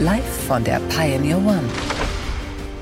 [0.00, 1.68] Live von der Pioneer One.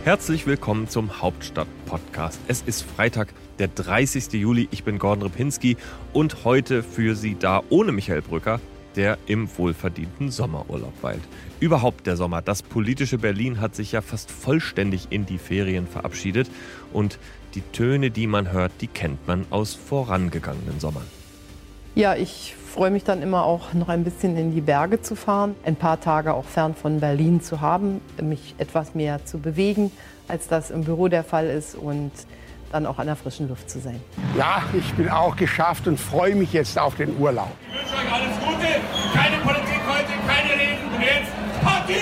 [0.05, 2.39] Herzlich willkommen zum Hauptstadt-Podcast.
[2.47, 4.35] Es ist Freitag, der 30.
[4.35, 4.69] Juli.
[4.71, 5.77] Ich bin Gordon Ripinski
[6.13, 8.61] und heute für Sie da ohne Michael Brücker,
[8.95, 11.23] der im wohlverdienten Sommerurlaub weilt.
[11.59, 12.41] Überhaupt der Sommer.
[12.41, 16.49] Das politische Berlin hat sich ja fast vollständig in die Ferien verabschiedet
[16.93, 17.19] und
[17.57, 21.07] die Töne, die man hört, die kennt man aus vorangegangenen Sommern.
[21.97, 25.57] Ja, ich freue mich dann immer auch noch ein bisschen in die Berge zu fahren,
[25.65, 29.91] ein paar Tage auch fern von Berlin zu haben, mich etwas mehr zu bewegen,
[30.29, 32.13] als das im Büro der Fall ist und
[32.71, 34.01] dann auch an der frischen Luft zu sein.
[34.37, 37.51] Ja, ich bin auch geschafft und freue mich jetzt auf den Urlaub.
[37.69, 38.67] Ich wünsche euch alles Gute,
[39.15, 41.95] keine Politik heute, keine Reden und jetzt Party!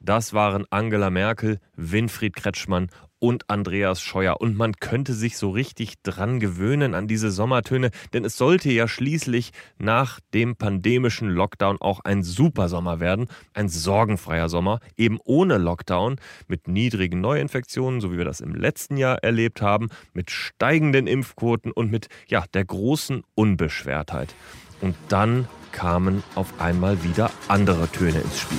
[0.00, 2.88] Das waren Angela Merkel, Winfried Kretschmann
[3.20, 4.40] und Andreas Scheuer.
[4.40, 8.88] Und man könnte sich so richtig dran gewöhnen an diese Sommertöne, denn es sollte ja
[8.88, 16.16] schließlich nach dem pandemischen Lockdown auch ein Supersommer werden, ein sorgenfreier Sommer, eben ohne Lockdown,
[16.46, 21.72] mit niedrigen Neuinfektionen, so wie wir das im letzten Jahr erlebt haben, mit steigenden Impfquoten
[21.72, 24.34] und mit ja, der großen Unbeschwertheit.
[24.80, 28.58] Und dann kamen auf einmal wieder andere Töne ins Spiel.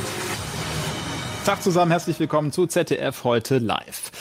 [1.46, 4.12] Tag zusammen, herzlich willkommen zu ZDF heute live.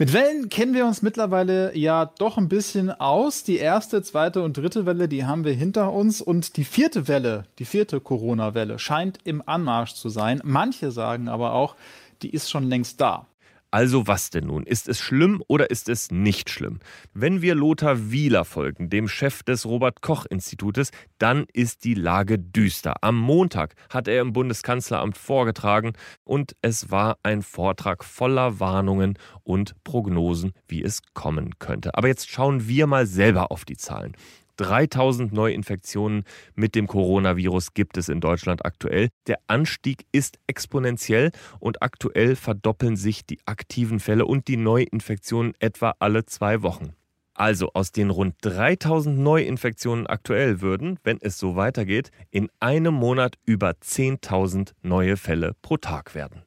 [0.00, 3.42] Mit Wellen kennen wir uns mittlerweile ja doch ein bisschen aus.
[3.42, 6.20] Die erste, zweite und dritte Welle, die haben wir hinter uns.
[6.20, 10.40] Und die vierte Welle, die vierte Corona-Welle, scheint im Anmarsch zu sein.
[10.44, 11.74] Manche sagen aber auch,
[12.22, 13.26] die ist schon längst da.
[13.70, 14.64] Also was denn nun?
[14.64, 16.78] Ist es schlimm oder ist es nicht schlimm?
[17.12, 22.38] Wenn wir Lothar Wieler folgen, dem Chef des Robert Koch Institutes, dann ist die Lage
[22.38, 22.94] düster.
[23.02, 25.92] Am Montag hat er im Bundeskanzleramt vorgetragen
[26.24, 31.94] und es war ein Vortrag voller Warnungen und Prognosen, wie es kommen könnte.
[31.94, 34.16] Aber jetzt schauen wir mal selber auf die Zahlen.
[34.58, 36.24] 3000 Neuinfektionen
[36.54, 39.08] mit dem Coronavirus gibt es in Deutschland aktuell.
[39.26, 41.30] Der Anstieg ist exponentiell
[41.60, 46.92] und aktuell verdoppeln sich die aktiven Fälle und die Neuinfektionen etwa alle zwei Wochen.
[47.34, 53.36] Also aus den rund 3000 Neuinfektionen aktuell würden, wenn es so weitergeht, in einem Monat
[53.46, 56.42] über 10.000 neue Fälle pro Tag werden.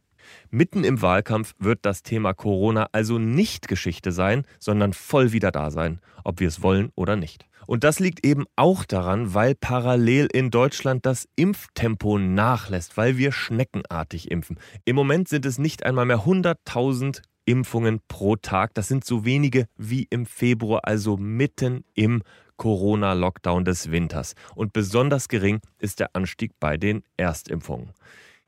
[0.50, 5.72] Mitten im Wahlkampf wird das Thema Corona also nicht Geschichte sein, sondern voll wieder da
[5.72, 7.46] sein, ob wir es wollen oder nicht.
[7.68, 13.32] Und das liegt eben auch daran, weil parallel in Deutschland das Impftempo nachlässt, weil wir
[13.32, 14.60] schneckenartig impfen.
[14.86, 18.74] Im Moment sind es nicht einmal mehr 100.000 Impfungen pro Tag.
[18.74, 22.22] Das sind so wenige wie im Februar, also mitten im
[22.58, 24.36] Corona-Lockdown des Winters.
[24.56, 27.92] Und besonders gering ist der Anstieg bei den Erstimpfungen.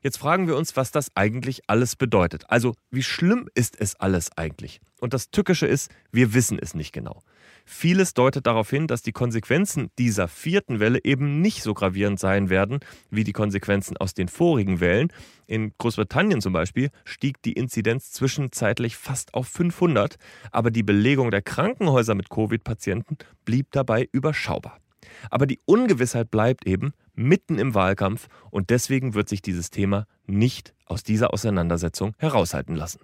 [0.00, 2.44] Jetzt fragen wir uns, was das eigentlich alles bedeutet.
[2.48, 4.80] Also, wie schlimm ist es alles eigentlich?
[5.00, 7.22] Und das Tückische ist, wir wissen es nicht genau.
[7.64, 12.50] Vieles deutet darauf hin, dass die Konsequenzen dieser vierten Welle eben nicht so gravierend sein
[12.50, 12.80] werden
[13.10, 15.12] wie die Konsequenzen aus den vorigen Wellen.
[15.46, 20.16] In Großbritannien zum Beispiel stieg die Inzidenz zwischenzeitlich fast auf 500,
[20.50, 24.78] aber die Belegung der Krankenhäuser mit Covid-Patienten blieb dabei überschaubar.
[25.30, 30.74] Aber die Ungewissheit bleibt eben mitten im Wahlkampf und deswegen wird sich dieses Thema nicht
[30.86, 33.00] aus dieser Auseinandersetzung heraushalten lassen.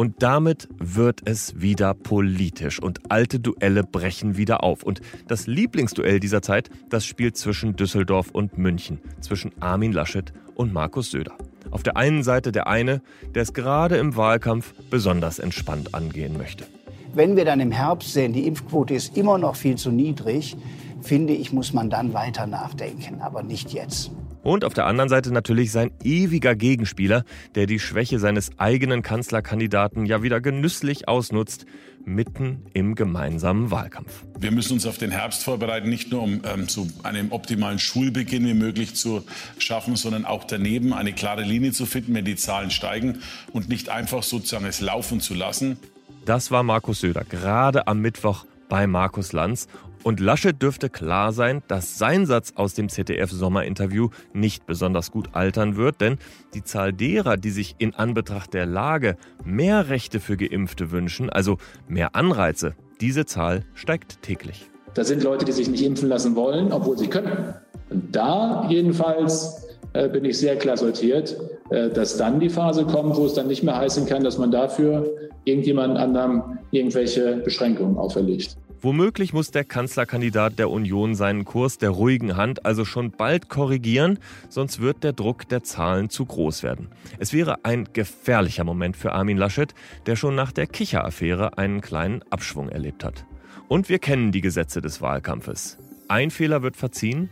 [0.00, 4.82] Und damit wird es wieder politisch und alte Duelle brechen wieder auf.
[4.82, 10.72] Und das Lieblingsduell dieser Zeit, das spielt zwischen Düsseldorf und München, zwischen Armin Laschet und
[10.72, 11.34] Markus Söder.
[11.70, 13.02] Auf der einen Seite der eine,
[13.34, 16.64] der es gerade im Wahlkampf besonders entspannt angehen möchte.
[17.12, 20.56] Wenn wir dann im Herbst sehen, die Impfquote ist immer noch viel zu niedrig,
[21.02, 24.12] finde ich, muss man dann weiter nachdenken, aber nicht jetzt.
[24.42, 30.06] Und auf der anderen Seite natürlich sein ewiger Gegenspieler, der die Schwäche seines eigenen Kanzlerkandidaten
[30.06, 31.66] ja wieder genüsslich ausnutzt,
[32.04, 34.24] mitten im gemeinsamen Wahlkampf.
[34.38, 38.46] Wir müssen uns auf den Herbst vorbereiten, nicht nur um ähm, so einen optimalen Schulbeginn
[38.46, 39.22] wie möglich zu
[39.58, 43.18] schaffen, sondern auch daneben eine klare Linie zu finden, wenn die Zahlen steigen
[43.52, 45.76] und nicht einfach sozusagen es laufen zu lassen.
[46.24, 49.68] Das war Markus Söder gerade am Mittwoch bei Markus Lanz.
[50.02, 55.76] Und Laschet dürfte klar sein, dass sein Satz aus dem ZDF-Sommerinterview nicht besonders gut altern
[55.76, 56.16] wird, denn
[56.54, 61.58] die Zahl derer, die sich in Anbetracht der Lage mehr Rechte für Geimpfte wünschen, also
[61.86, 64.70] mehr Anreize, diese Zahl steigt täglich.
[64.94, 67.54] Da sind Leute, die sich nicht impfen lassen wollen, obwohl sie können.
[67.90, 71.36] Und da jedenfalls äh, bin ich sehr klar sortiert,
[71.70, 74.50] äh, dass dann die Phase kommt, wo es dann nicht mehr heißen kann, dass man
[74.50, 75.06] dafür
[75.44, 78.56] irgendjemand anderem irgendwelche Beschränkungen auferlegt.
[78.82, 84.18] Womöglich muss der Kanzlerkandidat der Union seinen Kurs der ruhigen Hand also schon bald korrigieren,
[84.48, 86.88] sonst wird der Druck der Zahlen zu groß werden.
[87.18, 89.74] Es wäre ein gefährlicher Moment für Armin Laschet,
[90.06, 93.26] der schon nach der Kicher-Affäre einen kleinen Abschwung erlebt hat.
[93.68, 95.76] Und wir kennen die Gesetze des Wahlkampfes.
[96.08, 97.28] Ein Fehler wird verziehen,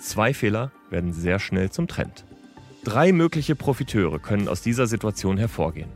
[0.00, 2.24] zwei Fehler werden sehr schnell zum Trend.
[2.84, 5.90] Drei mögliche Profiteure können aus dieser Situation hervorgehen.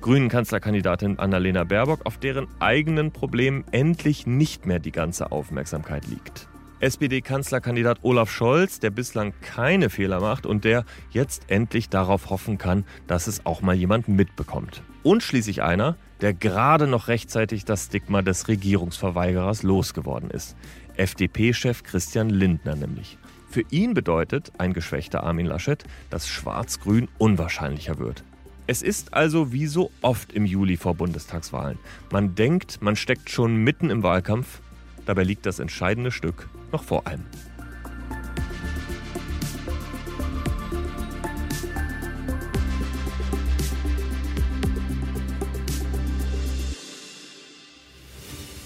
[0.00, 6.48] Grünen Kanzlerkandidatin Annalena Baerbock, auf deren eigenen Problemen endlich nicht mehr die ganze Aufmerksamkeit liegt.
[6.80, 12.86] SPD-Kanzlerkandidat Olaf Scholz, der bislang keine Fehler macht und der jetzt endlich darauf hoffen kann,
[13.06, 14.82] dass es auch mal jemand mitbekommt.
[15.02, 20.56] Und schließlich einer, der gerade noch rechtzeitig das Stigma des Regierungsverweigerers losgeworden ist.
[20.96, 23.18] FDP-Chef Christian Lindner nämlich.
[23.50, 28.24] Für ihn bedeutet ein geschwächter Armin Laschet, dass Schwarz-Grün unwahrscheinlicher wird.
[28.70, 31.76] Es ist also wie so oft im Juli vor Bundestagswahlen.
[32.12, 34.60] Man denkt, man steckt schon mitten im Wahlkampf,
[35.06, 37.24] dabei liegt das entscheidende Stück noch vor allem.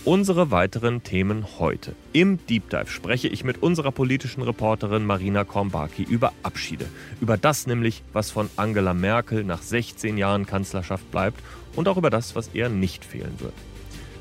[0.06, 1.94] Unsere weiteren Themen heute.
[2.12, 6.84] Im Deep Dive spreche ich mit unserer politischen Reporterin Marina Kornbaki über Abschiede.
[7.22, 11.42] Über das nämlich, was von Angela Merkel nach 16 Jahren Kanzlerschaft bleibt
[11.74, 13.54] und auch über das, was eher nicht fehlen wird.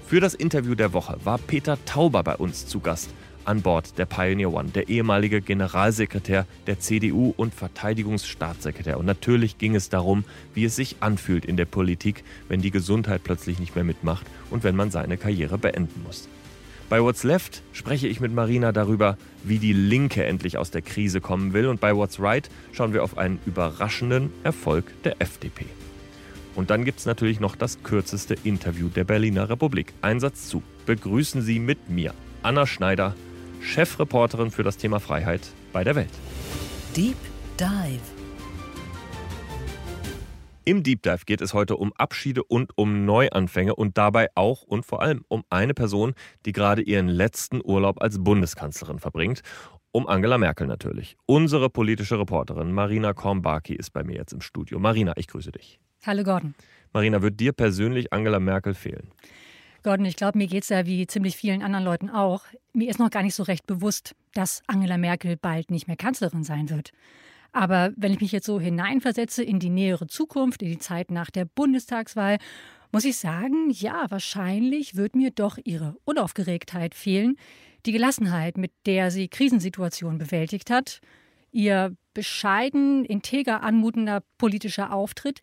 [0.07, 3.09] Für das Interview der Woche war Peter Tauber bei uns zu Gast
[3.45, 8.97] an Bord der Pioneer One, der ehemalige Generalsekretär der CDU und Verteidigungsstaatssekretär.
[8.97, 10.23] Und natürlich ging es darum,
[10.53, 14.63] wie es sich anfühlt in der Politik, wenn die Gesundheit plötzlich nicht mehr mitmacht und
[14.63, 16.27] wenn man seine Karriere beenden muss.
[16.89, 21.21] Bei What's Left spreche ich mit Marina darüber, wie die Linke endlich aus der Krise
[21.21, 21.67] kommen will.
[21.67, 25.65] Und bei What's Right schauen wir auf einen überraschenden Erfolg der FDP.
[26.55, 29.93] Und dann gibt es natürlich noch das kürzeste Interview der Berliner Republik.
[30.01, 30.61] Einsatz zu.
[30.85, 32.13] Begrüßen Sie mit mir,
[32.43, 33.15] Anna Schneider,
[33.63, 36.11] Chefreporterin für das Thema Freiheit bei der Welt.
[36.95, 37.15] Deep
[37.59, 38.01] Dive.
[40.65, 44.85] Im Deep Dive geht es heute um Abschiede und um Neuanfänge und dabei auch und
[44.85, 46.13] vor allem um eine Person,
[46.45, 49.41] die gerade ihren letzten Urlaub als Bundeskanzlerin verbringt.
[49.91, 51.17] Um Angela Merkel natürlich.
[51.25, 54.79] Unsere politische Reporterin Marina Kornbaki ist bei mir jetzt im Studio.
[54.79, 55.79] Marina, ich grüße dich.
[56.05, 56.53] Hallo Gordon.
[56.91, 59.11] Marina, wird dir persönlich Angela Merkel fehlen?
[59.83, 62.43] Gordon, ich glaube, mir geht es ja wie ziemlich vielen anderen Leuten auch.
[62.73, 66.43] Mir ist noch gar nicht so recht bewusst, dass Angela Merkel bald nicht mehr Kanzlerin
[66.43, 66.91] sein wird.
[67.51, 71.29] Aber wenn ich mich jetzt so hineinversetze in die nähere Zukunft, in die Zeit nach
[71.29, 72.37] der Bundestagswahl,
[72.91, 77.35] muss ich sagen, ja, wahrscheinlich wird mir doch ihre Unaufgeregtheit fehlen,
[77.85, 81.01] die Gelassenheit, mit der sie Krisensituationen bewältigt hat,
[81.51, 85.41] ihr bescheiden, integer anmutender politischer Auftritt,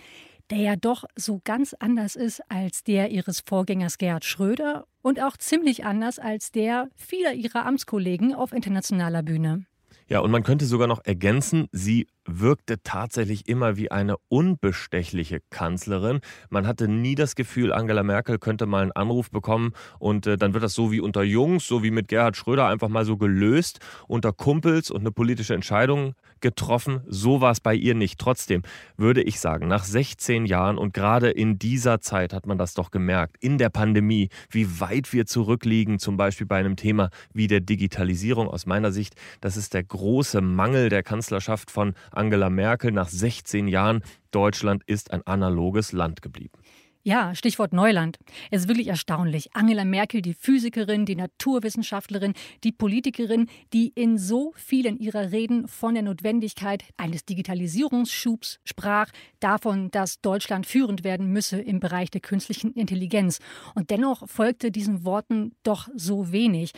[0.50, 5.36] der ja doch so ganz anders ist als der ihres Vorgängers Gerhard Schröder und auch
[5.36, 9.64] ziemlich anders als der vieler ihrer Amtskollegen auf internationaler Bühne.
[10.08, 16.20] Ja, und man könnte sogar noch ergänzen, sie wirkte tatsächlich immer wie eine unbestechliche Kanzlerin.
[16.48, 20.54] Man hatte nie das Gefühl, Angela Merkel könnte mal einen Anruf bekommen und äh, dann
[20.54, 23.80] wird das so wie unter Jungs, so wie mit Gerhard Schröder einfach mal so gelöst,
[24.06, 27.00] unter Kumpels und eine politische Entscheidung getroffen.
[27.06, 28.18] So war es bei ihr nicht.
[28.18, 28.62] Trotzdem
[28.96, 32.90] würde ich sagen, nach 16 Jahren und gerade in dieser Zeit hat man das doch
[32.90, 37.60] gemerkt, in der Pandemie, wie weit wir zurückliegen, zum Beispiel bei einem Thema wie der
[37.60, 38.48] Digitalisierung.
[38.48, 42.92] Aus meiner Sicht, das ist der große Mangel der Kanzlerschaft von Angela Merkel.
[42.92, 46.58] Nach 16 Jahren, Deutschland ist ein analoges Land geblieben.
[47.02, 48.18] Ja, Stichwort Neuland.
[48.50, 49.48] Es ist wirklich erstaunlich.
[49.54, 55.94] Angela Merkel, die Physikerin, die Naturwissenschaftlerin, die Politikerin, die in so vielen ihrer Reden von
[55.94, 59.08] der Notwendigkeit eines Digitalisierungsschubs sprach,
[59.40, 63.38] davon, dass Deutschland führend werden müsse im Bereich der künstlichen Intelligenz.
[63.74, 66.72] Und dennoch folgte diesen Worten doch so wenig.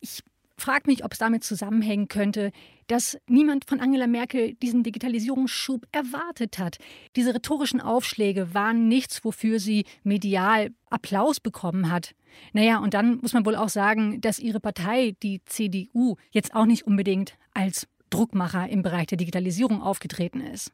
[0.00, 0.22] Ich
[0.60, 2.52] frage mich, ob es damit zusammenhängen könnte,
[2.86, 6.78] dass niemand von Angela Merkel diesen Digitalisierungsschub erwartet hat.
[7.16, 12.14] Diese rhetorischen Aufschläge waren nichts, wofür sie medial Applaus bekommen hat.
[12.52, 16.66] Naja, und dann muss man wohl auch sagen, dass ihre Partei, die CDU, jetzt auch
[16.66, 20.72] nicht unbedingt als Druckmacher im Bereich der Digitalisierung aufgetreten ist.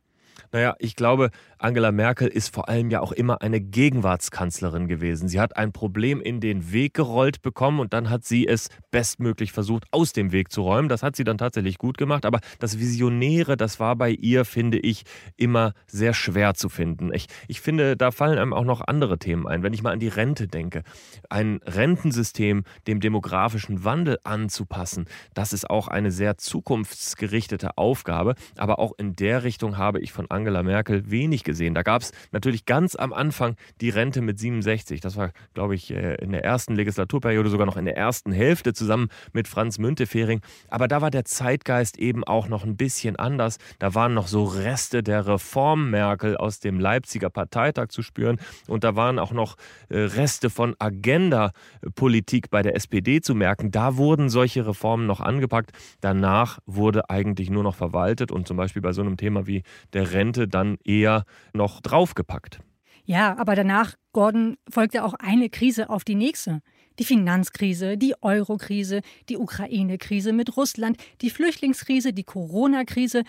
[0.53, 5.29] Naja, ich glaube, Angela Merkel ist vor allem ja auch immer eine Gegenwartskanzlerin gewesen.
[5.29, 9.53] Sie hat ein Problem in den Weg gerollt bekommen und dann hat sie es bestmöglich
[9.53, 10.89] versucht, aus dem Weg zu räumen.
[10.89, 12.27] Das hat sie dann tatsächlich gut gemacht.
[12.27, 15.05] Aber das Visionäre, das war bei ihr, finde ich,
[15.37, 17.13] immer sehr schwer zu finden.
[17.13, 19.63] Ich, ich finde, da fallen einem auch noch andere Themen ein.
[19.63, 20.83] Wenn ich mal an die Rente denke,
[21.31, 28.35] ein Rentensystem dem demografischen Wandel anzupassen, das ist auch eine sehr zukunftsgerichtete Aufgabe.
[28.57, 31.75] Aber auch in der Richtung habe ich von Angela Merkel wenig gesehen.
[31.75, 35.01] Da gab es natürlich ganz am Anfang die Rente mit 67.
[35.01, 38.73] Das war, glaube ich, äh, in der ersten Legislaturperiode sogar noch in der ersten Hälfte
[38.73, 40.41] zusammen mit Franz Müntefering.
[40.69, 43.59] Aber da war der Zeitgeist eben auch noch ein bisschen anders.
[43.79, 48.39] Da waren noch so Reste der Reform Merkel aus dem Leipziger Parteitag zu spüren.
[48.67, 49.57] Und da waren auch noch
[49.89, 53.71] äh, Reste von Agenda-Politik bei der SPD zu merken.
[53.71, 55.73] Da wurden solche Reformen noch angepackt.
[56.01, 60.13] Danach wurde eigentlich nur noch verwaltet und zum Beispiel bei so einem Thema wie der
[60.17, 62.61] Rente dann eher noch draufgepackt.
[63.05, 66.61] Ja, aber danach, Gordon, folgte auch eine Krise auf die nächste.
[66.99, 73.23] Die Finanzkrise, die Eurokrise, die Ukraine-Krise mit Russland, die Flüchtlingskrise, die Corona-Krise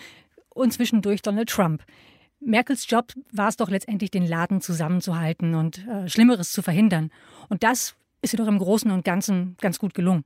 [0.48, 1.84] und zwischendurch Donald Trump.
[2.40, 7.10] Merkels Job war es doch letztendlich, den Laden zusammenzuhalten und äh, Schlimmeres zu verhindern.
[7.48, 10.24] Und das ist ihr doch im Großen und Ganzen ganz gut gelungen.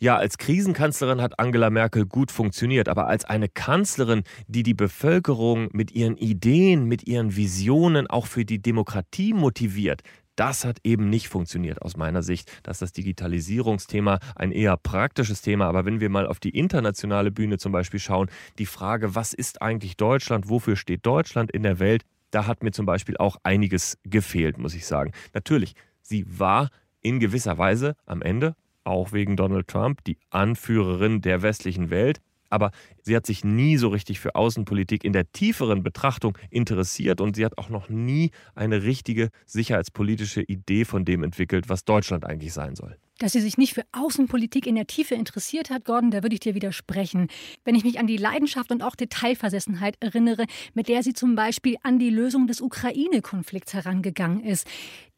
[0.00, 5.68] Ja, als Krisenkanzlerin hat Angela Merkel gut funktioniert, aber als eine Kanzlerin, die die Bevölkerung
[5.72, 10.02] mit ihren Ideen, mit ihren Visionen auch für die Demokratie motiviert,
[10.36, 12.50] das hat eben nicht funktioniert aus meiner Sicht.
[12.64, 15.66] dass das Digitalisierungsthema ein eher praktisches Thema.
[15.66, 19.62] Aber wenn wir mal auf die internationale Bühne zum Beispiel schauen, die Frage, was ist
[19.62, 23.96] eigentlich Deutschland, wofür steht Deutschland in der Welt, da hat mir zum Beispiel auch einiges
[24.02, 25.12] gefehlt, muss ich sagen.
[25.34, 26.70] Natürlich, sie war
[27.00, 32.20] in gewisser Weise am Ende auch wegen Donald Trump, die Anführerin der westlichen Welt.
[32.50, 32.70] Aber
[33.02, 37.44] sie hat sich nie so richtig für Außenpolitik in der tieferen Betrachtung interessiert und sie
[37.44, 42.76] hat auch noch nie eine richtige sicherheitspolitische Idee von dem entwickelt, was Deutschland eigentlich sein
[42.76, 42.96] soll.
[43.18, 46.40] Dass sie sich nicht für Außenpolitik in der Tiefe interessiert hat, Gordon, da würde ich
[46.40, 47.28] dir widersprechen.
[47.64, 51.76] Wenn ich mich an die Leidenschaft und auch Detailversessenheit erinnere, mit der sie zum Beispiel
[51.82, 54.66] an die Lösung des Ukraine-Konflikts herangegangen ist,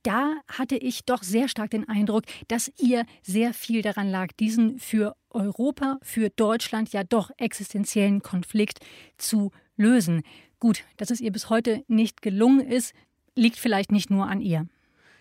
[0.06, 4.78] da hatte ich doch sehr stark den Eindruck, dass ihr sehr viel daran lag, diesen
[4.78, 8.78] für Europa, für Deutschland ja doch existenziellen Konflikt
[9.18, 10.22] zu lösen.
[10.60, 12.94] Gut, dass es ihr bis heute nicht gelungen ist,
[13.34, 14.66] liegt vielleicht nicht nur an ihr.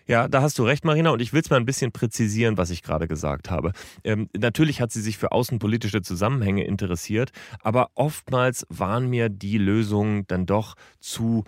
[0.08, 1.10] Ja, da hast du recht, Marina.
[1.10, 3.72] Und ich will es mal ein bisschen präzisieren, was ich gerade gesagt habe.
[4.04, 10.24] Ähm, natürlich hat sie sich für außenpolitische Zusammenhänge interessiert, aber oftmals waren mir die Lösungen
[10.28, 11.42] dann doch zu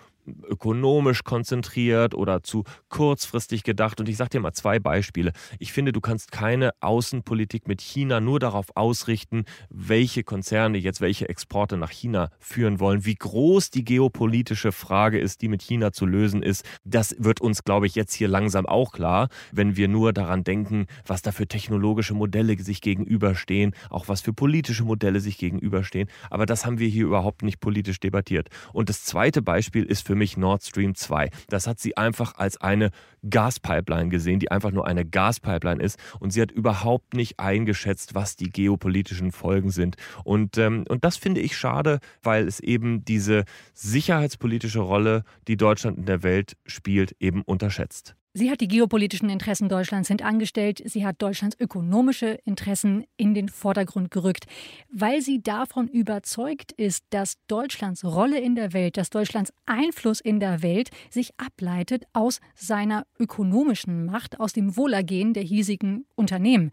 [0.47, 3.99] ökonomisch konzentriert oder zu kurzfristig gedacht.
[3.99, 5.31] Und ich sage dir mal zwei Beispiele.
[5.59, 11.29] Ich finde, du kannst keine Außenpolitik mit China nur darauf ausrichten, welche Konzerne jetzt welche
[11.29, 16.05] Exporte nach China führen wollen, wie groß die geopolitische Frage ist, die mit China zu
[16.05, 16.65] lösen ist.
[16.83, 20.87] Das wird uns, glaube ich, jetzt hier langsam auch klar, wenn wir nur daran denken,
[21.05, 26.09] was da für technologische Modelle sich gegenüberstehen, auch was für politische Modelle sich gegenüberstehen.
[26.29, 28.49] Aber das haben wir hier überhaupt nicht politisch debattiert.
[28.73, 31.31] Und das zweite Beispiel ist für mich Nord Stream 2.
[31.47, 32.91] Das hat sie einfach als eine
[33.27, 35.97] Gaspipeline gesehen, die einfach nur eine Gaspipeline ist.
[36.19, 39.95] Und sie hat überhaupt nicht eingeschätzt, was die geopolitischen Folgen sind.
[40.23, 45.97] Und, ähm, und das finde ich schade, weil es eben diese sicherheitspolitische Rolle, die Deutschland
[45.97, 48.15] in der Welt spielt, eben unterschätzt.
[48.39, 50.81] Sie hat die geopolitischen Interessen Deutschlands hintangestellt.
[50.85, 54.45] Sie hat Deutschlands ökonomische Interessen in den Vordergrund gerückt,
[54.89, 60.39] weil sie davon überzeugt ist, dass Deutschlands Rolle in der Welt, dass Deutschlands Einfluss in
[60.39, 66.71] der Welt sich ableitet aus seiner ökonomischen Macht, aus dem Wohlergehen der hiesigen Unternehmen.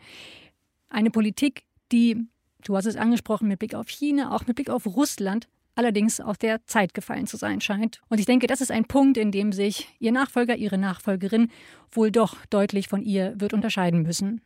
[0.88, 2.28] Eine Politik, die,
[2.62, 6.38] du hast es angesprochen, mit Blick auf China, auch mit Blick auf Russland allerdings aus
[6.38, 8.00] der Zeit gefallen zu sein scheint.
[8.08, 11.50] Und ich denke, das ist ein Punkt, in dem sich Ihr Nachfolger, Ihre Nachfolgerin
[11.92, 14.40] wohl doch deutlich von ihr wird unterscheiden müssen.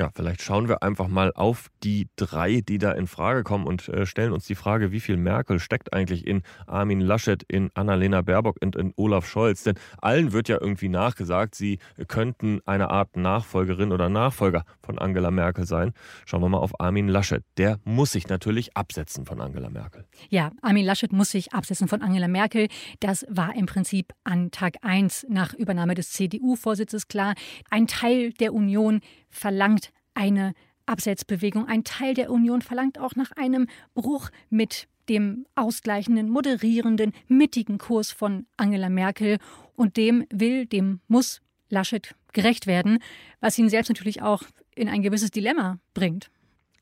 [0.00, 3.86] Ja, vielleicht schauen wir einfach mal auf die drei, die da in Frage kommen und
[3.90, 8.22] äh, stellen uns die Frage, wie viel Merkel steckt eigentlich in Armin Laschet, in Annalena
[8.22, 9.62] Baerbock und in Olaf Scholz?
[9.62, 15.30] Denn allen wird ja irgendwie nachgesagt, sie könnten eine Art Nachfolgerin oder Nachfolger von Angela
[15.30, 15.92] Merkel sein.
[16.24, 17.44] Schauen wir mal auf Armin Laschet.
[17.58, 20.06] Der muss sich natürlich absetzen von Angela Merkel.
[20.30, 22.68] Ja, Armin Laschet muss sich absetzen von Angela Merkel.
[23.00, 27.34] Das war im Prinzip an Tag 1 nach Übernahme des CDU-Vorsitzes klar.
[27.68, 30.54] Ein Teil der Union verlangt eine
[30.86, 31.66] Absetzbewegung.
[31.66, 38.10] Ein Teil der Union verlangt auch nach einem Bruch mit dem ausgleichenden, moderierenden, mittigen Kurs
[38.10, 39.38] von Angela Merkel.
[39.76, 42.98] Und dem will, dem muss Laschet gerecht werden,
[43.40, 44.42] was ihn selbst natürlich auch
[44.74, 46.30] in ein gewisses Dilemma bringt.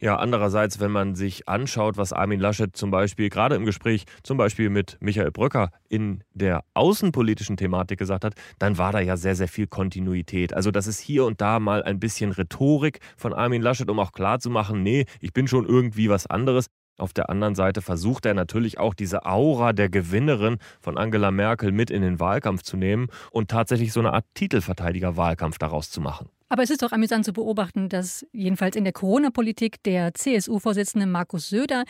[0.01, 4.39] Ja, andererseits, wenn man sich anschaut, was Armin Laschet zum Beispiel gerade im Gespräch zum
[4.39, 9.35] Beispiel mit Michael Bröcker in der außenpolitischen Thematik gesagt hat, dann war da ja sehr,
[9.35, 10.55] sehr viel Kontinuität.
[10.55, 14.13] Also das ist hier und da mal ein bisschen Rhetorik von Armin Laschet, um auch
[14.13, 16.67] klarzumachen, nee, ich bin schon irgendwie was anderes.
[16.99, 21.71] Auf der anderen Seite versucht er natürlich auch diese Aura der Gewinnerin von Angela Merkel
[21.71, 26.29] mit in den Wahlkampf zu nehmen und tatsächlich so eine Art Titelverteidiger-Wahlkampf daraus zu machen.
[26.49, 31.49] Aber es ist doch amüsant zu beobachten, dass jedenfalls in der Corona-Politik der CSU-Vorsitzende Markus
[31.49, 31.85] Söder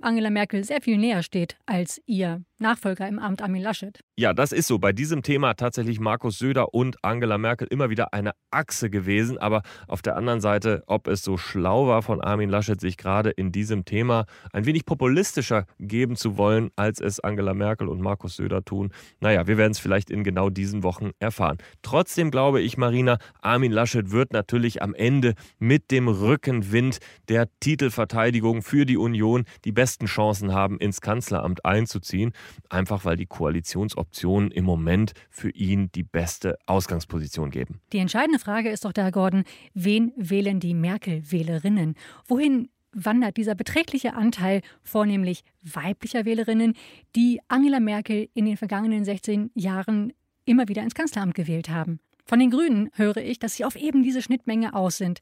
[0.00, 4.00] Angela Merkel sehr viel näher steht als ihr Nachfolger im Amt Armin Laschet.
[4.16, 4.78] Ja, das ist so.
[4.78, 9.38] Bei diesem Thema tatsächlich Markus Söder und Angela Merkel immer wieder eine Achse gewesen.
[9.38, 13.30] Aber auf der anderen Seite, ob es so schlau war von Armin Laschet, sich gerade
[13.30, 18.36] in diesem Thema ein wenig populistischer geben zu wollen, als es Angela Merkel und Markus
[18.36, 21.58] Söder tun, naja, wir werden es vielleicht in genau diesen Wochen erfahren.
[21.82, 26.98] Trotzdem glaube ich, Marina, Armin Laschet wird natürlich am Ende mit dem Rückenwind
[27.28, 32.32] der Titelverteidigung für die Union die besten Chancen haben, ins Kanzleramt einzuziehen
[32.68, 37.80] einfach weil die Koalitionsoptionen im Moment für ihn die beste Ausgangsposition geben.
[37.92, 41.94] Die entscheidende Frage ist doch da, Gordon, wen wählen die Merkel-Wählerinnen?
[42.26, 46.74] Wohin wandert dieser beträchtliche Anteil vornehmlich weiblicher Wählerinnen,
[47.14, 50.12] die Angela Merkel in den vergangenen 16 Jahren
[50.44, 52.00] immer wieder ins Kanzleramt gewählt haben.
[52.24, 55.20] Von den Grünen höre ich, dass sie auf eben diese Schnittmenge aus sind.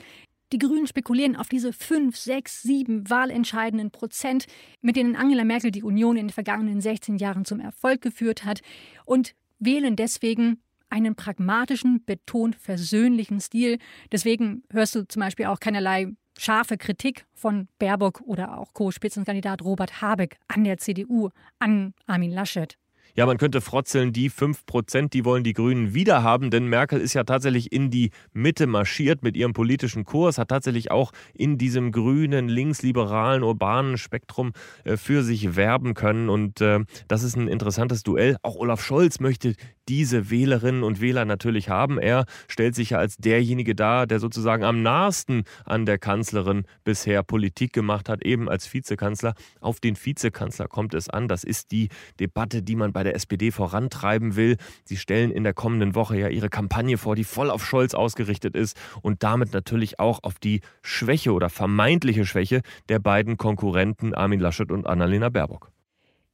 [0.53, 4.47] Die Grünen spekulieren auf diese fünf, sechs, sieben wahlentscheidenden Prozent,
[4.81, 8.61] mit denen Angela Merkel die Union in den vergangenen 16 Jahren zum Erfolg geführt hat
[9.05, 13.79] und wählen deswegen einen pragmatischen, betont versöhnlichen Stil.
[14.12, 20.00] Deswegen hörst du zum Beispiel auch keinerlei scharfe Kritik von Baerbock oder auch Co-Spitzenkandidat Robert
[20.00, 22.76] Habeck an der CDU, an Armin Laschet.
[23.17, 27.15] Ja, man könnte frotzeln, die 5%, die wollen die Grünen wieder haben, denn Merkel ist
[27.15, 31.93] ja tatsächlich in die Mitte marschiert mit ihrem politischen Kurs, hat tatsächlich auch in diesem
[31.93, 34.53] grünen, linksliberalen, urbanen Spektrum
[34.85, 36.29] äh, für sich werben können.
[36.29, 38.37] Und äh, das ist ein interessantes Duell.
[38.43, 39.55] Auch Olaf Scholz möchte
[39.89, 41.99] diese Wählerinnen und Wähler natürlich haben.
[41.99, 47.23] Er stellt sich ja als derjenige dar, der sozusagen am nahesten an der Kanzlerin bisher
[47.23, 49.35] Politik gemacht hat, eben als Vizekanzler.
[49.61, 51.29] Auf den Vizekanzler kommt es an.
[51.29, 54.57] Das ist die Debatte, die man bei der SPD vorantreiben will.
[54.85, 58.55] Sie stellen in der kommenden Woche ja ihre Kampagne vor, die voll auf Scholz ausgerichtet
[58.55, 64.41] ist und damit natürlich auch auf die Schwäche oder vermeintliche Schwäche der beiden Konkurrenten Armin
[64.41, 65.71] Laschet und Annalena Baerbock.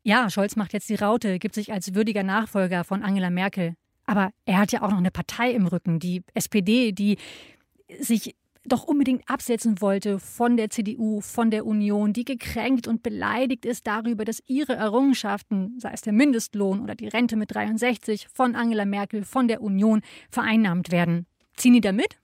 [0.02, 3.74] Ja, Scholz macht jetzt die Raute, gibt sich als würdiger Nachfolger von Angela Merkel.
[4.04, 7.18] Aber er hat ja auch noch eine Partei im Rücken, die SPD, die
[8.00, 13.64] sich doch unbedingt absetzen wollte von der CDU, von der Union, die gekränkt und beleidigt
[13.64, 18.54] ist darüber, dass ihre Errungenschaften, sei es der Mindestlohn oder die Rente mit 63, von
[18.54, 21.26] Angela Merkel, von der Union vereinnahmt werden.
[21.56, 22.18] Ziehen die da mit?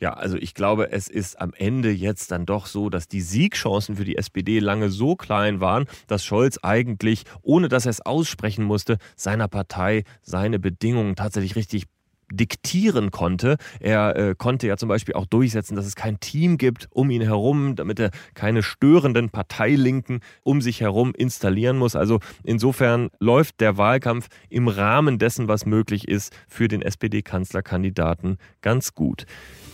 [0.00, 3.96] Ja, also ich glaube, es ist am Ende jetzt dann doch so, dass die Siegchancen
[3.96, 8.64] für die SPD lange so klein waren, dass Scholz eigentlich, ohne dass er es aussprechen
[8.64, 11.84] musste, seiner Partei seine Bedingungen tatsächlich richtig
[12.30, 13.56] diktieren konnte.
[13.80, 17.22] Er äh, konnte ja zum Beispiel auch durchsetzen, dass es kein Team gibt um ihn
[17.22, 21.96] herum, damit er keine störenden Parteilinken um sich herum installieren muss.
[21.96, 28.94] Also insofern läuft der Wahlkampf im Rahmen dessen, was möglich ist, für den SPD-Kanzlerkandidaten ganz
[28.94, 29.26] gut.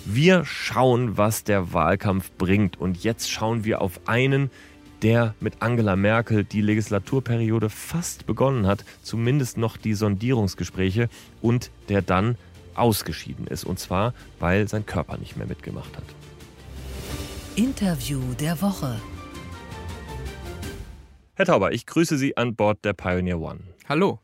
[0.04, 2.80] Wir schauen, was der Wahlkampf bringt.
[2.80, 4.50] Und jetzt schauen wir auf einen,
[5.02, 11.08] der mit Angela Merkel die Legislaturperiode fast begonnen hat, zumindest noch die Sondierungsgespräche
[11.42, 12.36] und der dann
[12.74, 13.64] ausgeschieden ist.
[13.64, 16.04] Und zwar, weil sein Körper nicht mehr mitgemacht hat.
[17.56, 19.00] Interview der Woche.
[21.34, 23.60] Herr Tauber, ich grüße Sie an Bord der Pioneer One.
[23.88, 24.20] Hallo.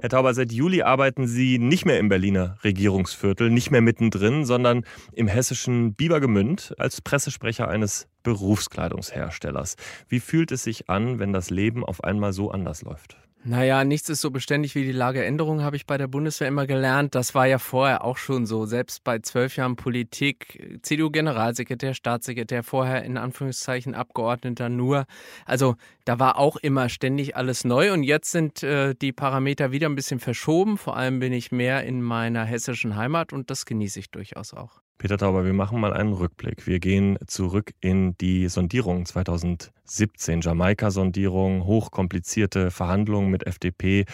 [0.00, 4.84] Herr Tauber, seit Juli arbeiten Sie nicht mehr im Berliner Regierungsviertel, nicht mehr mittendrin, sondern
[5.12, 9.76] im hessischen Biebergemünd als Pressesprecher eines Berufskleidungsherstellers.
[10.08, 13.16] Wie fühlt es sich an, wenn das Leben auf einmal so anders läuft?
[13.44, 17.16] Naja, nichts ist so beständig wie die Lageänderung, habe ich bei der Bundeswehr immer gelernt.
[17.16, 18.66] Das war ja vorher auch schon so.
[18.66, 25.06] Selbst bei zwölf Jahren Politik, CDU-Generalsekretär, Staatssekretär, vorher in Anführungszeichen Abgeordneter nur.
[25.44, 25.74] Also
[26.04, 29.96] da war auch immer ständig alles neu und jetzt sind äh, die Parameter wieder ein
[29.96, 30.78] bisschen verschoben.
[30.78, 34.82] Vor allem bin ich mehr in meiner hessischen Heimat und das genieße ich durchaus auch.
[35.02, 36.68] Peter Tauber, wir machen mal einen Rückblick.
[36.68, 44.04] Wir gehen zurück in die Sondierung 2017, Jamaika-Sondierung, hochkomplizierte Verhandlungen mit FDP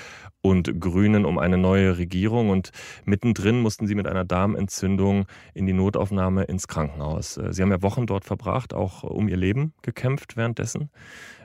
[0.48, 2.50] und Grünen um eine neue Regierung.
[2.50, 2.70] Und
[3.04, 7.34] mittendrin mussten Sie mit einer Darmentzündung in die Notaufnahme ins Krankenhaus.
[7.50, 10.90] Sie haben ja Wochen dort verbracht, auch um Ihr Leben gekämpft währenddessen.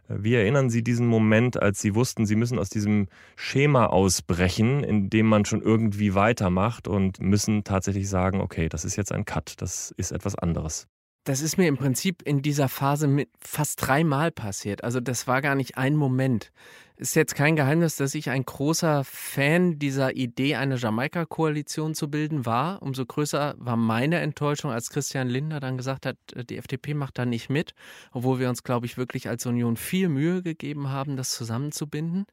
[0.09, 5.09] Wie erinnern Sie diesen Moment, als Sie wussten, Sie müssen aus diesem Schema ausbrechen, in
[5.09, 9.61] dem man schon irgendwie weitermacht und müssen tatsächlich sagen, okay, das ist jetzt ein Cut,
[9.61, 10.87] das ist etwas anderes?
[11.23, 14.83] Das ist mir im Prinzip in dieser Phase mit fast dreimal passiert.
[14.83, 16.51] Also das war gar nicht ein Moment.
[16.97, 22.45] Ist jetzt kein Geheimnis, dass ich ein großer Fan dieser Idee, eine Jamaika-Koalition zu bilden
[22.45, 22.81] war.
[22.81, 27.17] Umso größer war meine Enttäuschung, als Christian Lindner dann gesagt hat, äh, die FDP macht
[27.17, 27.73] da nicht mit,
[28.11, 32.25] obwohl wir uns, glaube ich, wirklich als Union viel Mühe gegeben haben, das zusammenzubinden,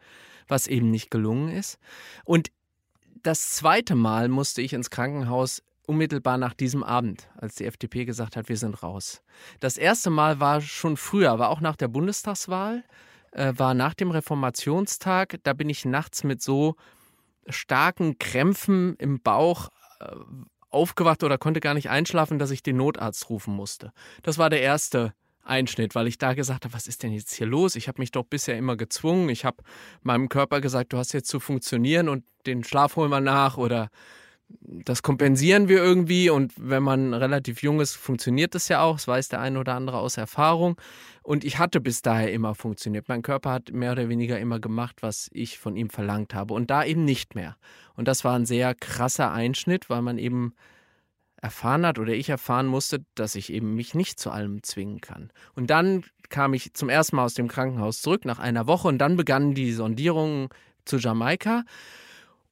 [0.46, 1.79] was eben nicht gelungen ist.
[2.24, 2.50] Und
[3.22, 8.37] das zweite Mal musste ich ins Krankenhaus unmittelbar nach diesem Abend, als die FDP gesagt
[8.37, 9.22] hat, wir sind raus.
[9.61, 12.85] Das erste Mal war schon früher, war auch nach der Bundestagswahl
[13.33, 15.37] äh, war nach dem Reformationstag.
[15.42, 16.76] Da bin ich nachts mit so
[17.48, 19.68] starken Krämpfen im Bauch
[20.00, 20.07] äh,
[20.70, 23.92] aufgewacht oder konnte gar nicht einschlafen, dass ich den Notarzt rufen musste.
[24.22, 27.46] Das war der erste Einschnitt, weil ich da gesagt habe, was ist denn jetzt hier
[27.46, 27.74] los?
[27.74, 29.29] Ich habe mich doch bisher immer gezwungen.
[29.31, 29.64] Ich habe
[30.03, 33.90] meinem Körper gesagt, du hast jetzt zu funktionieren und den Schlaf holen wir nach oder
[34.62, 38.96] das kompensieren wir irgendwie und wenn man relativ jung ist, funktioniert das ja auch.
[38.96, 40.80] Das weiß der eine oder andere aus Erfahrung.
[41.22, 43.08] Und ich hatte bis daher immer funktioniert.
[43.08, 46.54] Mein Körper hat mehr oder weniger immer gemacht, was ich von ihm verlangt habe.
[46.54, 47.56] Und da eben nicht mehr.
[47.94, 50.54] Und das war ein sehr krasser Einschnitt, weil man eben
[51.36, 55.30] erfahren hat oder ich erfahren musste, dass ich eben mich nicht zu allem zwingen kann.
[55.54, 58.98] Und dann kam ich zum ersten Mal aus dem Krankenhaus zurück nach einer Woche und
[58.98, 60.48] dann begannen die Sondierungen
[60.84, 61.64] zu Jamaika.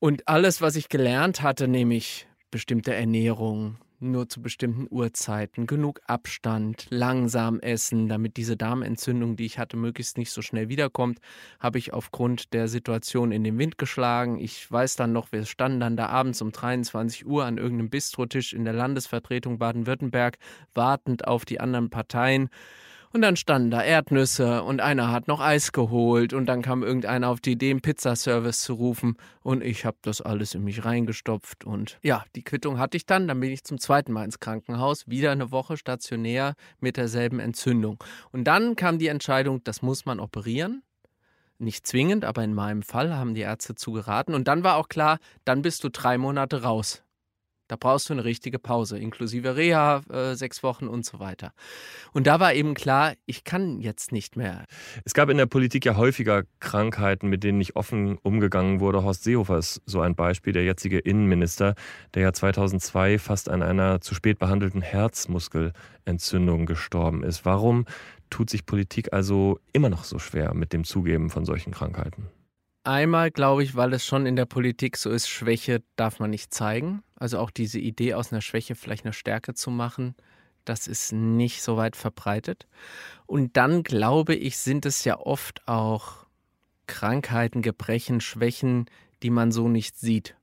[0.01, 6.87] Und alles, was ich gelernt hatte, nämlich bestimmte Ernährung, nur zu bestimmten Uhrzeiten, genug Abstand,
[6.91, 11.19] langsam essen, damit diese Darmentzündung, die ich hatte, möglichst nicht so schnell wiederkommt,
[11.59, 14.39] habe ich aufgrund der Situation in den Wind geschlagen.
[14.39, 18.53] Ich weiß dann noch, wir standen dann da abends um 23 Uhr an irgendeinem Bistrotisch
[18.53, 20.39] in der Landesvertretung Baden-Württemberg,
[20.75, 22.51] wartend auf die anderen Parteien.
[23.13, 27.29] Und dann standen da Erdnüsse und einer hat noch Eis geholt und dann kam irgendeiner
[27.29, 31.65] auf die Idee, einen Pizzaservice zu rufen und ich habe das alles in mich reingestopft
[31.65, 33.27] und ja, die Quittung hatte ich dann.
[33.27, 38.03] Dann bin ich zum zweiten Mal ins Krankenhaus, wieder eine Woche stationär mit derselben Entzündung.
[38.31, 40.83] Und dann kam die Entscheidung, das muss man operieren.
[41.59, 44.35] Nicht zwingend, aber in meinem Fall haben die Ärzte zugeraten.
[44.35, 47.03] Und dann war auch klar, dann bist du drei Monate raus.
[47.69, 51.53] Da brauchst du eine richtige Pause, inklusive Reha, äh, sechs Wochen und so weiter.
[52.13, 54.65] Und da war eben klar, ich kann jetzt nicht mehr.
[55.05, 59.05] Es gab in der Politik ja häufiger Krankheiten, mit denen nicht offen umgegangen wurde.
[59.05, 61.75] Horst Seehofer ist so ein Beispiel, der jetzige Innenminister,
[62.15, 67.45] der ja 2002 fast an einer zu spät behandelten Herzmuskelentzündung gestorben ist.
[67.45, 67.85] Warum
[68.31, 72.29] tut sich Politik also immer noch so schwer mit dem Zugeben von solchen Krankheiten?
[72.89, 76.55] Einmal glaube ich, weil es schon in der Politik so ist, Schwäche darf man nicht
[76.55, 77.03] zeigen.
[77.17, 80.15] Also auch diese Idee, aus einer Schwäche vielleicht eine Stärke zu machen,
[80.65, 82.67] das ist nicht so weit verbreitet.
[83.27, 86.25] Und dann glaube ich, sind es ja oft auch
[86.87, 88.87] Krankheiten, Gebrechen, Schwächen,
[89.23, 90.38] die man so nicht sieht.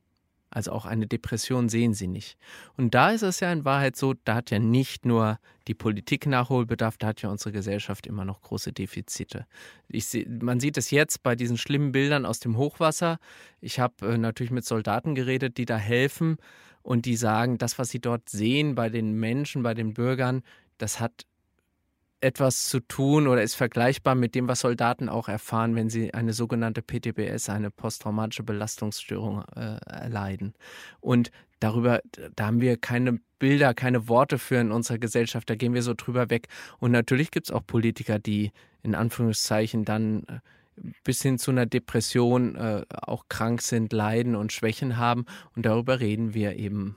[0.55, 2.37] Also auch eine Depression sehen sie nicht.
[2.77, 5.37] Und da ist es ja in Wahrheit so, da hat ja nicht nur
[5.67, 9.47] die Politik Nachholbedarf, da hat ja unsere Gesellschaft immer noch große Defizite.
[9.91, 13.17] Seh, man sieht es jetzt bei diesen schlimmen Bildern aus dem Hochwasser.
[13.59, 16.37] Ich habe äh, natürlich mit Soldaten geredet, die da helfen
[16.83, 20.41] und die sagen, das, was sie dort sehen bei den Menschen, bei den Bürgern,
[20.77, 21.25] das hat
[22.21, 26.34] etwas zu tun oder ist vergleichbar mit dem, was Soldaten auch erfahren, wenn sie eine
[26.34, 30.54] sogenannte PTBS, eine posttraumatische Belastungsstörung äh, erleiden.
[31.01, 32.01] Und darüber,
[32.36, 35.93] da haben wir keine Bilder, keine Worte für in unserer Gesellschaft, da gehen wir so
[35.93, 36.47] drüber weg.
[36.80, 38.51] Und natürlich gibt es auch Politiker, die
[38.82, 40.39] in Anführungszeichen dann äh,
[41.04, 45.25] bis hin zu einer Depression äh, auch krank sind, leiden und Schwächen haben.
[45.56, 46.95] Und darüber reden wir eben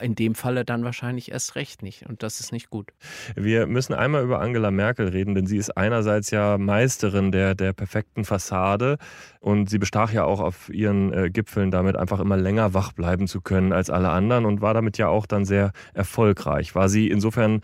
[0.00, 2.06] in dem Falle dann wahrscheinlich erst recht nicht.
[2.08, 2.92] Und das ist nicht gut.
[3.36, 7.72] Wir müssen einmal über Angela Merkel reden, denn sie ist einerseits ja Meisterin der, der
[7.72, 8.96] perfekten Fassade
[9.40, 13.26] und sie bestach ja auch auf ihren äh, Gipfeln damit einfach immer länger wach bleiben
[13.26, 16.74] zu können als alle anderen und war damit ja auch dann sehr erfolgreich.
[16.74, 17.60] War sie insofern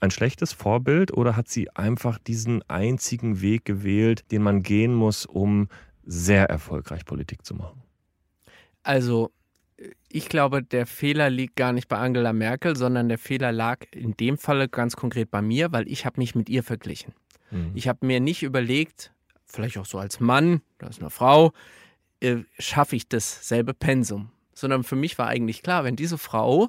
[0.00, 5.26] ein schlechtes Vorbild oder hat sie einfach diesen einzigen Weg gewählt, den man gehen muss,
[5.26, 5.68] um
[6.04, 7.82] sehr erfolgreich Politik zu machen?
[8.82, 9.30] Also
[10.08, 14.16] ich glaube, der Fehler liegt gar nicht bei Angela Merkel, sondern der Fehler lag in
[14.16, 17.14] dem Falle ganz konkret bei mir, weil ich habe mich mit ihr verglichen.
[17.50, 17.72] Mhm.
[17.74, 19.12] Ich habe mir nicht überlegt,
[19.46, 21.52] vielleicht auch so als Mann, oder als eine Frau,
[22.20, 24.30] äh, schaffe ich dasselbe Pensum.
[24.52, 26.68] Sondern für mich war eigentlich klar, wenn diese Frau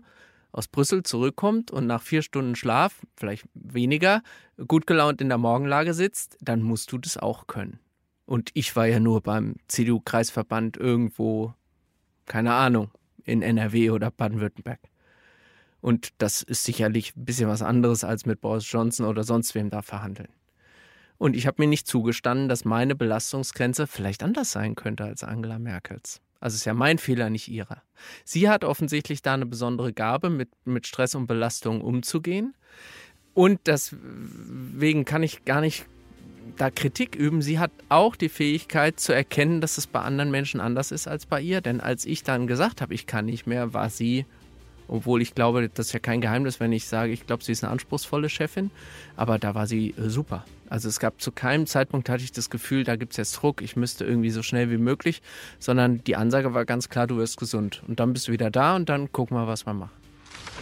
[0.51, 4.21] aus Brüssel zurückkommt und nach vier Stunden Schlaf, vielleicht weniger,
[4.67, 7.79] gut gelaunt in der Morgenlage sitzt, dann musst du das auch können.
[8.25, 11.53] Und ich war ja nur beim CDU-Kreisverband irgendwo,
[12.25, 12.91] keine Ahnung,
[13.25, 14.79] in NRW oder Baden-Württemberg.
[15.81, 19.69] Und das ist sicherlich ein bisschen was anderes als mit Boris Johnson oder sonst wem
[19.69, 20.29] da verhandeln.
[21.17, 25.59] Und ich habe mir nicht zugestanden, dass meine Belastungsgrenze vielleicht anders sein könnte als Angela
[25.59, 26.21] Merkels.
[26.39, 27.81] Also ist ja mein Fehler, nicht ihrer.
[28.23, 32.55] Sie hat offensichtlich da eine besondere Gabe, mit, mit Stress und Belastung umzugehen.
[33.33, 35.85] Und deswegen kann ich gar nicht
[36.57, 37.41] da Kritik üben.
[37.41, 41.25] Sie hat auch die Fähigkeit zu erkennen, dass es bei anderen Menschen anders ist als
[41.25, 41.61] bei ihr.
[41.61, 44.25] Denn als ich dann gesagt habe, ich kann nicht mehr, war sie,
[44.87, 47.63] obwohl ich glaube, das ist ja kein Geheimnis, wenn ich sage, ich glaube, sie ist
[47.63, 48.71] eine anspruchsvolle Chefin,
[49.15, 50.45] aber da war sie äh, super.
[50.69, 53.61] Also es gab zu keinem Zeitpunkt hatte ich das Gefühl, da gibt es jetzt Druck,
[53.61, 55.21] ich müsste irgendwie so schnell wie möglich,
[55.57, 57.81] sondern die Ansage war ganz klar, du wirst gesund.
[57.87, 59.98] Und dann bist du wieder da und dann gucken wir, was wir machen.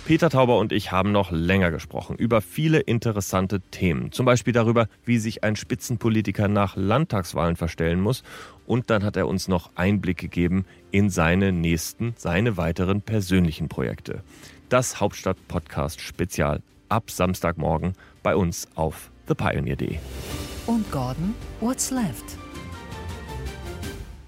[0.07, 4.13] Peter Tauber und ich haben noch länger gesprochen über viele interessante Themen.
[4.13, 8.23] Zum Beispiel darüber, wie sich ein Spitzenpolitiker nach Landtagswahlen verstellen muss.
[8.65, 14.23] Und dann hat er uns noch Einblick gegeben in seine nächsten, seine weiteren persönlichen Projekte.
[14.69, 17.93] Das Hauptstadt-Podcast Spezial ab Samstagmorgen
[18.23, 19.97] bei uns auf thepioneer.de.
[20.67, 22.37] Und Gordon, what's left?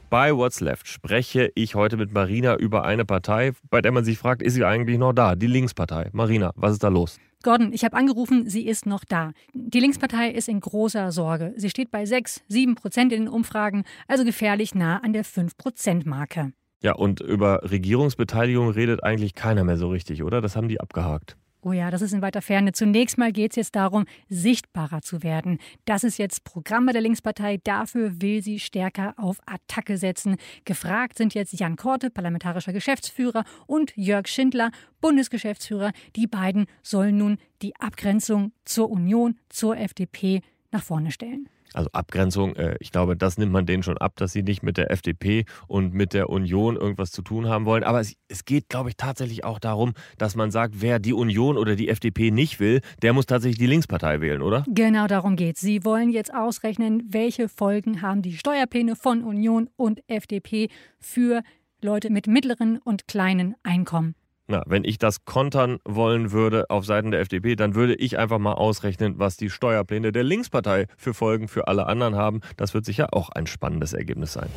[0.09, 4.17] Bei What's Left spreche ich heute mit Marina über eine Partei, bei der man sich
[4.17, 5.35] fragt, ist sie eigentlich noch da?
[5.35, 6.09] Die Linkspartei.
[6.13, 7.19] Marina, was ist da los?
[7.43, 9.33] Gordon, ich habe angerufen, sie ist noch da.
[9.53, 11.53] Die Linkspartei ist in großer Sorge.
[11.57, 16.53] Sie steht bei 6, 7 Prozent in den Umfragen, also gefährlich nah an der 5-Prozent-Marke.
[16.81, 20.41] Ja, und über Regierungsbeteiligung redet eigentlich keiner mehr so richtig, oder?
[20.41, 21.37] Das haben die abgehakt.
[21.61, 22.71] Oh ja, das ist in weiter Ferne.
[22.71, 25.59] Zunächst mal geht es jetzt darum, sichtbarer zu werden.
[25.83, 27.59] Das ist jetzt Programm der Linkspartei.
[27.61, 30.37] Dafür will sie stärker auf Attacke setzen.
[30.63, 35.91] Gefragt sind jetzt Jan Korte, parlamentarischer Geschäftsführer, und Jörg Schindler, Bundesgeschäftsführer.
[36.15, 40.41] Die beiden sollen nun die Abgrenzung zur Union, zur FDP
[40.71, 41.49] nach vorne stellen.
[41.73, 44.77] Also Abgrenzung, äh, ich glaube, das nimmt man denen schon ab, dass sie nicht mit
[44.77, 47.83] der FDP und mit der Union irgendwas zu tun haben wollen.
[47.83, 51.57] Aber es, es geht, glaube ich, tatsächlich auch darum, dass man sagt, wer die Union
[51.57, 54.63] oder die FDP nicht will, der muss tatsächlich die Linkspartei wählen, oder?
[54.67, 55.61] Genau darum geht es.
[55.61, 61.43] Sie wollen jetzt ausrechnen, welche Folgen haben die Steuerpläne von Union und FDP für
[61.81, 64.15] Leute mit mittleren und kleinen Einkommen.
[64.51, 68.39] Na, wenn ich das kontern wollen würde auf Seiten der FDP, dann würde ich einfach
[68.39, 72.41] mal ausrechnen, was die Steuerpläne der Linkspartei für Folgen für alle anderen haben.
[72.57, 74.49] Das wird sicher auch ein spannendes Ergebnis sein.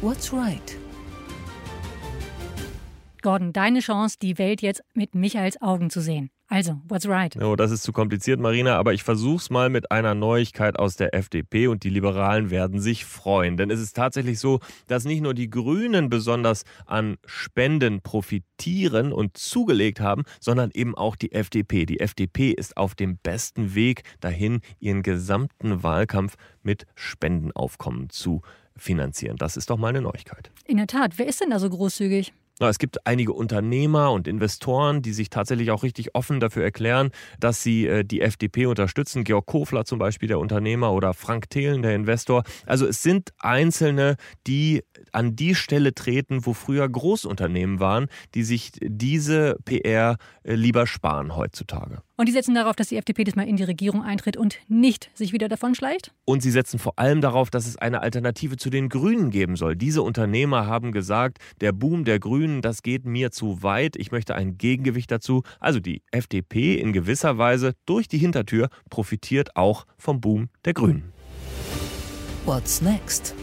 [0.00, 0.76] What's right?
[3.22, 6.30] Gordon, deine Chance, die Welt jetzt mit Michaels Augen zu sehen.
[6.54, 7.36] Also, what's right?
[7.42, 11.12] Oh, das ist zu kompliziert, Marina, aber ich versuch's mal mit einer Neuigkeit aus der
[11.12, 13.56] FDP und die Liberalen werden sich freuen.
[13.56, 19.36] Denn es ist tatsächlich so, dass nicht nur die Grünen besonders an Spenden profitieren und
[19.36, 21.86] zugelegt haben, sondern eben auch die FDP.
[21.86, 28.42] Die FDP ist auf dem besten Weg dahin, ihren gesamten Wahlkampf mit Spendenaufkommen zu
[28.76, 29.38] finanzieren.
[29.38, 30.52] Das ist doch mal eine Neuigkeit.
[30.66, 32.32] In der Tat, wer ist denn da so großzügig?
[32.60, 37.62] Es gibt einige Unternehmer und Investoren, die sich tatsächlich auch richtig offen dafür erklären, dass
[37.62, 39.24] sie äh, die FDP unterstützen.
[39.24, 42.44] Georg Kofler zum Beispiel, der Unternehmer, oder Frank Thelen, der Investor.
[42.64, 48.70] Also es sind Einzelne, die an die Stelle treten, wo früher Großunternehmen waren, die sich
[48.80, 52.02] diese PR äh, lieber sparen heutzutage.
[52.16, 55.10] Und die setzen darauf, dass die FDP das mal in die Regierung eintritt und nicht
[55.14, 56.12] sich wieder davon schleicht?
[56.24, 59.74] Und sie setzen vor allem darauf, dass es eine Alternative zu den Grünen geben soll.
[59.74, 63.96] Diese Unternehmer haben gesagt, der Boom der Grünen, das geht mir zu weit.
[63.96, 65.42] Ich möchte ein Gegengewicht dazu.
[65.58, 71.12] Also die FDP in gewisser Weise durch die Hintertür profitiert auch vom Boom der Grünen.
[72.44, 73.34] What's next?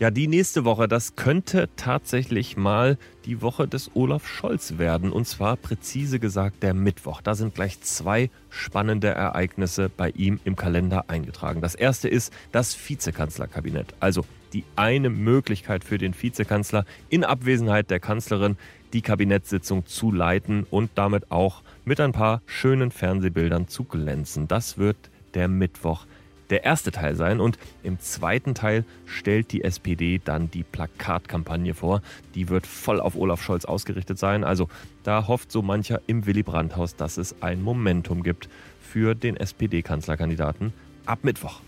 [0.00, 5.12] Ja, die nächste Woche, das könnte tatsächlich mal die Woche des Olaf Scholz werden.
[5.12, 7.20] Und zwar präzise gesagt der Mittwoch.
[7.20, 11.60] Da sind gleich zwei spannende Ereignisse bei ihm im Kalender eingetragen.
[11.60, 13.92] Das erste ist das Vizekanzlerkabinett.
[14.00, 18.56] Also die eine Möglichkeit für den Vizekanzler in Abwesenheit der Kanzlerin
[18.94, 24.48] die Kabinettssitzung zu leiten und damit auch mit ein paar schönen Fernsehbildern zu glänzen.
[24.48, 24.96] Das wird
[25.34, 26.06] der Mittwoch
[26.50, 27.40] der erste Teil sein.
[27.40, 32.02] Und im zweiten Teil stellt die SPD dann die Plakatkampagne vor.
[32.34, 34.44] Die wird voll auf Olaf Scholz ausgerichtet sein.
[34.44, 34.68] Also
[35.02, 38.48] da hofft so mancher im Willy Brandt-Haus, dass es ein Momentum gibt
[38.80, 40.72] für den SPD-Kanzlerkandidaten
[41.06, 41.60] ab Mittwoch.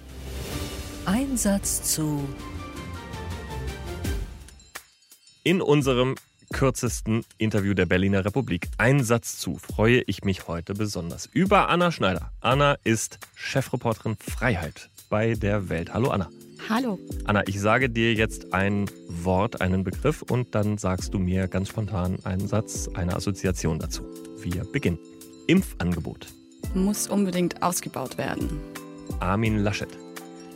[1.06, 2.28] Ein Satz zu.
[5.44, 6.14] In unserem
[6.52, 8.68] kürzesten Interview der Berliner Republik.
[8.78, 12.30] Ein Satz zu freue ich mich heute besonders über Anna Schneider.
[12.40, 15.92] Anna ist Chefreporterin Freiheit bei der Welt.
[15.92, 16.28] Hallo Anna.
[16.68, 16.98] Hallo.
[17.24, 21.70] Anna, ich sage dir jetzt ein Wort, einen Begriff und dann sagst du mir ganz
[21.70, 24.04] spontan einen Satz, eine Assoziation dazu.
[24.38, 24.98] Wir beginnen.
[25.48, 26.28] Impfangebot.
[26.74, 28.60] Muss unbedingt ausgebaut werden.
[29.18, 29.90] Armin Laschet.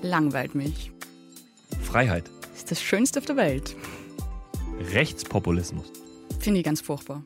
[0.02, 0.92] Langweilt mich.
[1.82, 2.30] Freiheit.
[2.54, 3.74] Ist das Schönste auf der Welt.
[4.92, 5.92] Rechtspopulismus.
[6.40, 7.22] Finde ich ganz furchtbar.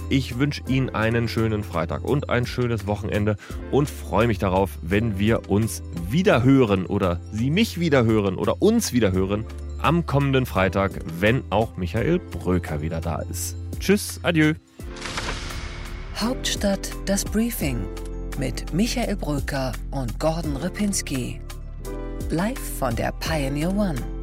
[0.08, 3.36] Ich wünsche Ihnen einen schönen Freitag und ein schönes Wochenende
[3.70, 8.60] und freue mich darauf, wenn wir uns wieder hören oder Sie mich wieder hören oder
[8.60, 9.46] uns wieder hören
[9.80, 13.56] am kommenden Freitag, wenn auch Michael Bröker wieder da ist.
[13.80, 14.54] Tschüss, adieu.
[16.16, 17.78] Hauptstadt das Briefing
[18.38, 21.40] mit Michael Bröker und Gordon Ripinski.
[22.30, 24.21] Live von der Pioneer One.